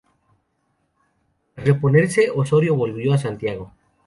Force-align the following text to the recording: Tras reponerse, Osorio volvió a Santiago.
Tras 1.53 1.67
reponerse, 1.67 2.31
Osorio 2.33 2.73
volvió 2.75 3.13
a 3.13 3.19
Santiago. 3.19 3.71